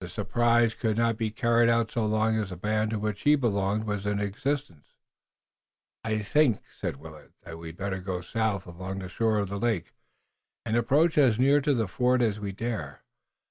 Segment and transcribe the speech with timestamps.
[0.00, 3.36] The surprise could not be carried out so long as the band to which he
[3.36, 4.94] belonged was in existence.
[6.02, 9.92] "I think," said Willet, "that we'd better go south along the shore of the lake,
[10.64, 13.04] and approach as near to the fort as we dare.